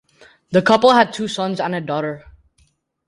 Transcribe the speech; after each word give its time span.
The 0.49 0.63
couple 0.63 0.93
had 0.93 1.13
two 1.13 1.27
sons 1.27 1.59
and 1.59 1.75
a 1.75 1.79
daughter. 1.79 2.25